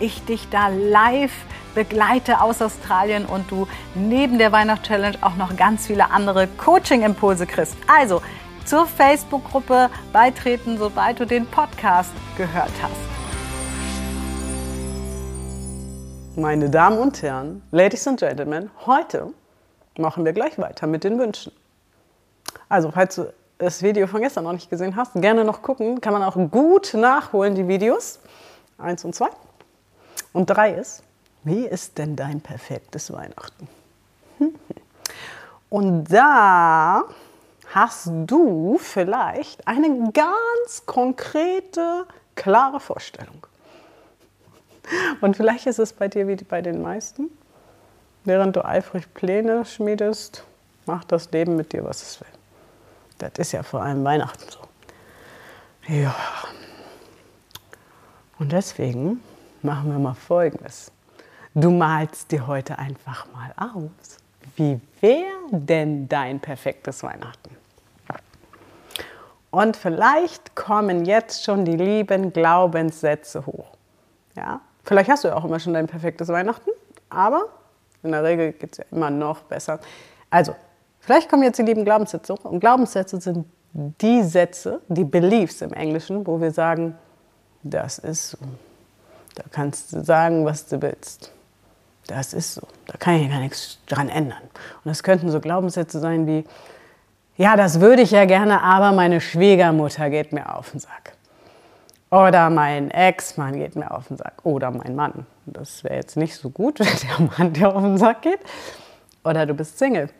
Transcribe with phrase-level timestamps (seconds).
[0.00, 1.32] ich dich da live
[1.74, 7.76] begleite aus Australien und du neben der Weihnachtschallenge auch noch ganz viele andere Coaching-Impulse kriegst.
[7.86, 8.20] Also
[8.64, 13.08] zur Facebook-Gruppe beitreten, sobald du den Podcast gehört hast.
[16.36, 19.32] Meine Damen und Herren, Ladies and Gentlemen, heute
[19.96, 21.52] machen wir gleich weiter mit den Wünschen.
[22.68, 26.00] Also, falls du das Video von gestern noch nicht gesehen hast, gerne noch gucken.
[26.00, 28.20] Kann man auch gut nachholen, die Videos.
[28.78, 29.28] Eins und zwei.
[30.38, 31.02] Und drei ist,
[31.42, 33.66] wie ist denn dein perfektes Weihnachten?
[35.68, 37.02] Und da
[37.74, 43.48] hast du vielleicht eine ganz konkrete, klare Vorstellung.
[45.20, 47.36] Und vielleicht ist es bei dir wie bei den meisten.
[48.22, 50.44] Während du eifrig Pläne schmiedest,
[50.86, 52.28] macht das Leben mit dir, was es will.
[53.18, 54.60] Das ist ja vor allem Weihnachten so.
[55.92, 56.14] Ja.
[58.38, 59.20] Und deswegen
[59.62, 60.92] machen wir mal Folgendes.
[61.54, 64.18] Du malst dir heute einfach mal aus.
[64.56, 67.56] Wie wäre denn dein perfektes Weihnachten?
[69.50, 73.72] Und vielleicht kommen jetzt schon die lieben Glaubenssätze hoch.
[74.36, 74.60] Ja?
[74.84, 76.70] Vielleicht hast du ja auch immer schon dein perfektes Weihnachten,
[77.08, 77.46] aber
[78.02, 79.80] in der Regel geht es ja immer noch besser.
[80.30, 80.54] Also,
[81.00, 82.44] vielleicht kommen jetzt die lieben Glaubenssätze hoch.
[82.44, 86.96] Und Glaubenssätze sind die Sätze, die Beliefs im Englischen, wo wir sagen,
[87.62, 88.36] das ist.
[89.38, 91.30] Da kannst du sagen, was du willst.
[92.08, 92.62] Das ist so.
[92.86, 94.42] Da kann ich gar nichts dran ändern.
[94.42, 96.44] Und das könnten so Glaubenssätze sein wie,
[97.36, 101.12] ja, das würde ich ja gerne, aber meine Schwiegermutter geht mir auf den Sack.
[102.10, 104.40] Oder mein Ex-Mann geht mir auf den Sack.
[104.42, 105.24] Oder mein Mann.
[105.46, 108.40] Das wäre jetzt nicht so gut, wenn der Mann dir auf den Sack geht.
[109.22, 110.10] Oder du bist Single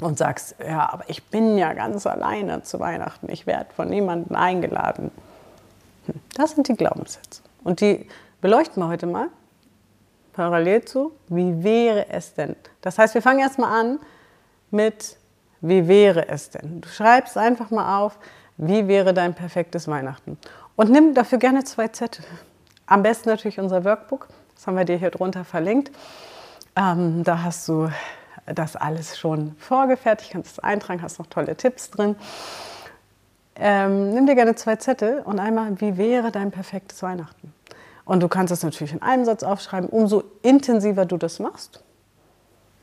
[0.00, 3.28] und sagst, ja, aber ich bin ja ganz alleine zu Weihnachten.
[3.30, 5.10] Ich werde von niemandem eingeladen.
[6.06, 7.42] Hm, das sind die Glaubenssätze.
[7.64, 8.06] Und die
[8.40, 9.28] beleuchten wir heute mal
[10.32, 12.56] parallel zu, wie wäre es denn?
[12.80, 13.98] Das heißt, wir fangen erstmal an
[14.70, 15.16] mit,
[15.60, 16.80] wie wäre es denn?
[16.80, 18.18] Du schreibst einfach mal auf,
[18.56, 20.38] wie wäre dein perfektes Weihnachten?
[20.76, 22.24] Und nimm dafür gerne zwei Zettel.
[22.86, 25.90] Am besten natürlich unser Workbook, das haben wir dir hier drunter verlinkt.
[26.76, 27.90] Ähm, da hast du
[28.46, 32.16] das alles schon vorgefertigt, kannst es eintragen, hast noch tolle Tipps drin.
[33.56, 37.52] Ähm, nimm dir gerne zwei Zettel und einmal, wie wäre dein perfektes Weihnachten?
[38.04, 39.88] Und du kannst es natürlich in einem Satz aufschreiben.
[39.88, 41.82] Umso intensiver du das machst,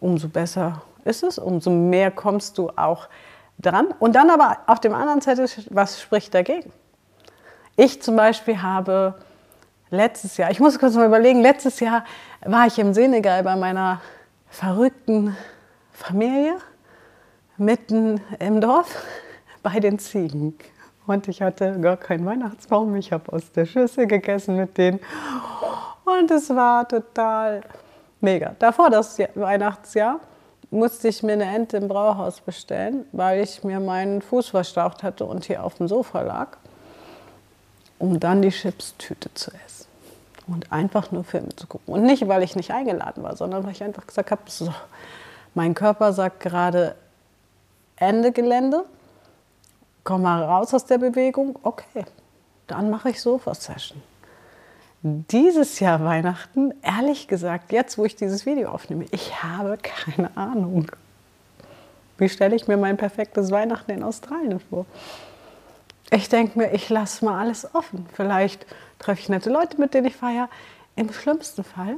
[0.00, 3.08] umso besser ist es, umso mehr kommst du auch
[3.58, 3.88] dran.
[3.98, 6.72] Und dann aber auf dem anderen Zettel, was spricht dagegen?
[7.76, 9.14] Ich zum Beispiel habe
[9.90, 12.04] letztes Jahr, ich muss kurz mal überlegen, letztes Jahr
[12.44, 14.00] war ich im Senegal bei meiner
[14.48, 15.36] verrückten
[15.92, 16.56] Familie
[17.56, 19.04] mitten im Dorf
[19.62, 20.58] bei den Ziegen.
[21.06, 22.94] Und ich hatte gar keinen Weihnachtsbaum.
[22.96, 25.00] Ich habe aus der Schüssel gegessen mit denen.
[26.04, 27.62] Und es war total
[28.20, 28.54] mega.
[28.58, 30.20] Davor, das Weihnachtsjahr,
[30.70, 35.24] musste ich mir eine Ente im Brauhaus bestellen, weil ich mir meinen Fuß verstaucht hatte
[35.26, 36.56] und hier auf dem Sofa lag,
[37.98, 39.86] um dann die Chipstüte zu essen.
[40.46, 41.94] Und einfach nur Filme zu gucken.
[41.94, 44.72] Und nicht, weil ich nicht eingeladen war, sondern weil ich einfach gesagt habe, so,
[45.54, 46.94] mein Körper sagt gerade
[47.96, 48.84] Ende Gelände
[50.04, 52.04] komm mal raus aus der Bewegung, okay,
[52.66, 54.02] dann mache ich Sofa-Session.
[55.02, 60.86] Dieses Jahr Weihnachten, ehrlich gesagt, jetzt wo ich dieses Video aufnehme, ich habe keine Ahnung.
[62.18, 64.86] Wie stelle ich mir mein perfektes Weihnachten in Australien vor?
[66.10, 68.06] Ich denke mir, ich lasse mal alles offen.
[68.12, 68.66] Vielleicht
[68.98, 70.48] treffe ich nette Leute, mit denen ich feiere.
[70.94, 71.96] Im schlimmsten Fall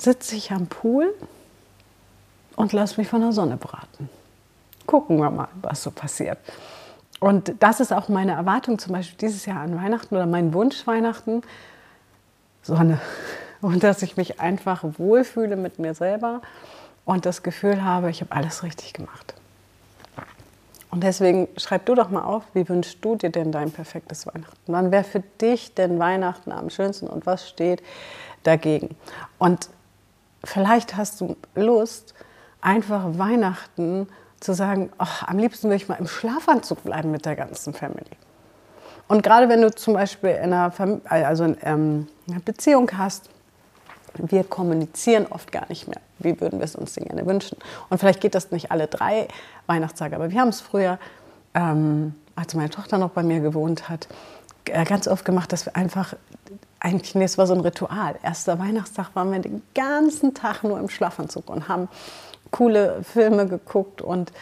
[0.00, 1.12] sitze ich am Pool
[2.56, 4.08] und lasse mich von der Sonne braten.
[4.86, 6.38] Gucken wir mal, was so passiert.
[7.22, 10.84] Und das ist auch meine Erwartung zum Beispiel dieses Jahr an Weihnachten oder mein Wunsch
[10.88, 11.42] Weihnachten.
[12.62, 13.00] Sonne.
[13.60, 16.42] Und dass ich mich einfach wohlfühle mit mir selber
[17.04, 19.34] und das Gefühl habe, ich habe alles richtig gemacht.
[20.90, 24.58] Und deswegen schreib du doch mal auf, wie wünschst du dir denn dein perfektes Weihnachten?
[24.66, 27.84] Wann wäre für dich denn Weihnachten am schönsten und was steht
[28.42, 28.96] dagegen?
[29.38, 29.68] Und
[30.42, 32.14] vielleicht hast du Lust,
[32.60, 34.08] einfach Weihnachten
[34.42, 38.10] zu sagen, ach, am liebsten würde ich mal im Schlafanzug bleiben mit der ganzen Family.
[39.08, 43.28] Und gerade wenn du zum Beispiel in einer, Fam also in, ähm, einer Beziehung hast
[44.18, 46.00] wir kommunizieren oft gar nicht mehr.
[46.18, 47.58] Wie würden wir es uns denn gerne wünschen?
[47.88, 49.28] Und vielleicht geht das nicht alle drei
[49.66, 50.98] Weihnachtstage, aber wir haben es früher,
[51.54, 54.08] ähm, als meine Tochter noch bei mir gewohnt hat,
[54.66, 56.14] äh, ganz oft gemacht, dass wir einfach,
[56.82, 58.16] eigentlich, es war so ein Ritual.
[58.22, 61.88] Erster Weihnachtstag waren wir den ganzen Tag nur im Schlafanzug und haben
[62.50, 64.32] coole Filme geguckt und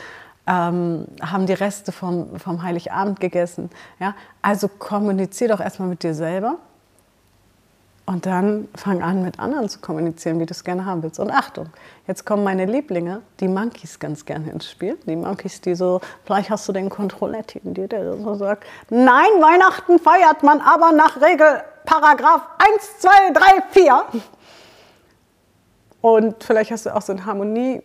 [0.46, 3.70] ähm, haben die Reste vom, vom Heiligabend gegessen.
[3.98, 4.14] Ja?
[4.40, 6.56] Also kommunizier doch erstmal mit dir selber
[8.10, 11.20] und dann fang an, mit anderen zu kommunizieren, wie du es gerne haben willst.
[11.20, 11.66] Und Achtung,
[12.08, 14.98] jetzt kommen meine Lieblinge, die Monkeys ganz gerne ins Spiel.
[15.06, 19.30] Die Monkeys, die so, vielleicht hast du den Kontrolletti in dir, der so sagt, nein,
[19.38, 24.04] Weihnachten feiert man aber nach Regel Paragraph 1, 2, 3, 4.
[26.00, 27.80] Und vielleicht hast du auch so ein Harmonie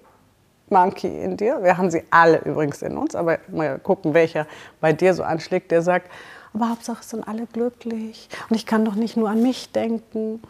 [0.70, 1.62] Monkey in dir.
[1.62, 4.48] Wir haben sie alle übrigens in uns, aber mal gucken, welcher
[4.82, 6.10] bei dir so anschlägt, der sagt,
[6.56, 10.42] aber Hauptsache es sind alle glücklich und ich kann doch nicht nur an mich denken.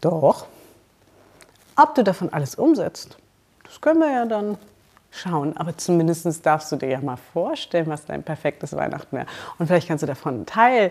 [0.00, 0.46] Doch.
[1.76, 3.16] Ob du davon alles umsetzt,
[3.64, 4.58] das können wir ja dann
[5.10, 5.56] schauen.
[5.56, 9.26] Aber zumindest darfst du dir ja mal vorstellen, was dein perfektes Weihnachten wäre.
[9.58, 10.90] Und vielleicht kannst du davon einen Teil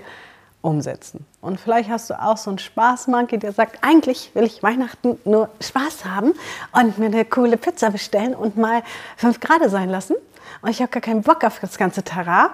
[0.62, 1.26] umsetzen.
[1.42, 5.50] Und vielleicht hast du auch so einen Spaßmonkey, der sagt, eigentlich will ich Weihnachten nur
[5.62, 6.34] Spaß haben
[6.72, 8.82] und mir eine coole Pizza bestellen und mal
[9.18, 10.16] fünf Grad sein lassen.
[10.62, 12.50] Und ich habe gar keinen Bock auf das ganze Terrain.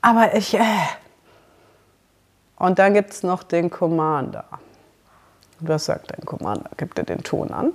[0.00, 0.64] Aber ich, äh,
[2.60, 4.44] und dann gibt es noch den Commander.
[5.60, 6.70] Was sagt ein Commander?
[6.76, 7.72] Gibt er den Ton an?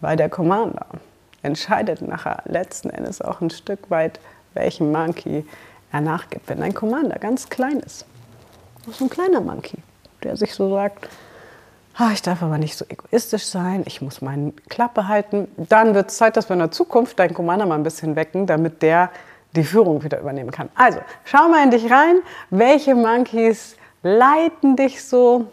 [0.00, 0.86] Weil der Commander
[1.42, 4.18] entscheidet nachher letzten Endes auch ein Stück weit,
[4.52, 5.46] welchem Monkey
[5.92, 6.48] er nachgibt.
[6.48, 8.04] Wenn ein Commander ganz klein ist,
[8.90, 9.78] so ein kleiner Monkey,
[10.24, 11.08] der sich so sagt,
[12.12, 16.16] ich darf aber nicht so egoistisch sein, ich muss meine Klappe halten, dann wird es
[16.16, 19.10] Zeit, dass wir in der Zukunft deinen Commander mal ein bisschen wecken, damit der
[19.54, 20.68] die Führung wieder übernehmen kann.
[20.74, 22.20] Also, schau mal in dich rein,
[22.50, 25.46] welche Monkeys leiten dich so.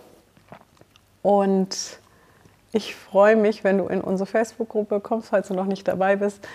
[1.22, 2.00] Und
[2.72, 6.48] ich freue mich, wenn du in unsere Facebook-Gruppe kommst, falls du noch nicht dabei bist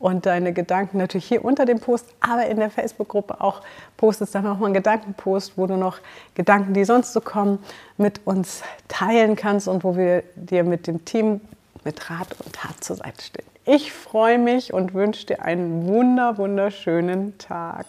[0.00, 3.60] und deine Gedanken natürlich hier unter dem Post, aber in der Facebook-Gruppe auch
[3.96, 4.34] postest.
[4.34, 5.98] Dann nochmal einen Gedankenpost, wo du noch
[6.34, 7.58] Gedanken, die sonst so kommen,
[7.98, 11.40] mit uns teilen kannst und wo wir dir mit dem Team
[11.84, 13.46] mit Rat und Tat zur Seite stehen.
[13.66, 17.86] Ich freue mich und wünsche dir einen wunder, wunderschönen Tag.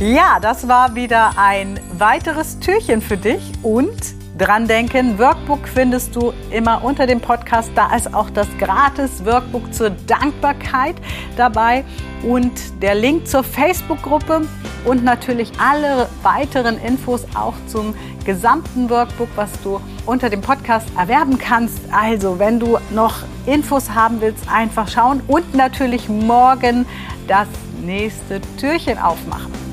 [0.00, 3.94] Ja, das war wieder ein weiteres Türchen für dich und
[4.36, 7.70] dran denken, Workbook findest du immer unter dem Podcast.
[7.76, 10.96] Da ist auch das gratis Workbook zur Dankbarkeit
[11.36, 11.84] dabei
[12.24, 12.50] und
[12.82, 14.42] der Link zur Facebook-Gruppe
[14.84, 17.94] und natürlich alle weiteren Infos auch zum
[18.24, 21.78] gesamten Workbook, was du unter dem Podcast erwerben kannst.
[21.92, 26.84] Also, wenn du noch Infos haben willst, einfach schauen und natürlich morgen
[27.28, 27.46] das
[27.80, 29.63] nächste Türchen aufmachen.